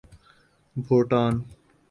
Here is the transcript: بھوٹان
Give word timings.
بھوٹان 0.75 1.33